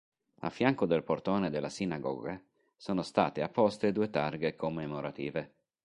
A 0.39 0.49
fianco 0.49 0.87
del 0.87 1.03
portone 1.03 1.51
della 1.51 1.69
sinagoga, 1.69 2.43
sono 2.75 3.03
state 3.03 3.43
apposte 3.43 3.91
due 3.91 4.09
targhe 4.09 4.55
commemorative. 4.55 5.53